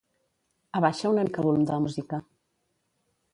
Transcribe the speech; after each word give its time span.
Abaixa 0.79 1.11
una 1.15 1.25
mica 1.27 1.43
el 1.43 1.47
volum 1.49 1.67
de 1.67 1.75
la 1.75 1.85
música. 1.85 2.21